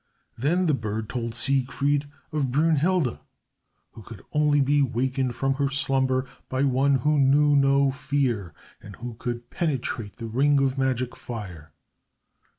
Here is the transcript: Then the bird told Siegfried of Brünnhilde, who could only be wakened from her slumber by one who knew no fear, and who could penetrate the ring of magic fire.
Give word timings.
Then 0.35 0.65
the 0.65 0.73
bird 0.73 1.09
told 1.09 1.35
Siegfried 1.35 2.09
of 2.31 2.45
Brünnhilde, 2.47 3.19
who 3.91 4.01
could 4.01 4.23
only 4.33 4.59
be 4.59 4.81
wakened 4.81 5.35
from 5.35 5.53
her 5.57 5.69
slumber 5.69 6.25
by 6.49 6.63
one 6.63 6.95
who 6.95 7.19
knew 7.19 7.55
no 7.55 7.91
fear, 7.91 8.55
and 8.81 8.95
who 8.95 9.13
could 9.13 9.51
penetrate 9.51 10.15
the 10.15 10.25
ring 10.25 10.59
of 10.59 10.75
magic 10.75 11.15
fire. 11.15 11.73